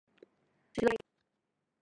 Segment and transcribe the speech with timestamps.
[0.03, 0.25] 老
[0.73, 0.97] 鼠拉龜